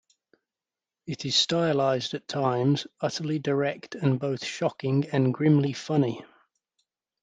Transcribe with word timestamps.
It 1.05 1.25
is 1.25 1.35
stylized 1.35 2.15
at 2.15 2.27
times, 2.27 2.87
utterly 3.01 3.37
direct 3.37 3.93
and 3.93 4.19
both 4.19 4.43
shocking 4.43 5.05
and 5.13 5.31
grimly 5.31 5.73
funny. 5.73 6.25